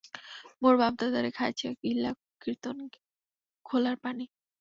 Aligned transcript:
মোর 0.61 0.75
বাপ 0.77 0.93
দাদারে 0.99 1.29
খাইছে 1.37 1.67
গিল্লা 1.81 2.11
কির্তন 2.41 2.77
খোলার 3.65 3.97
পানি। 4.03 4.25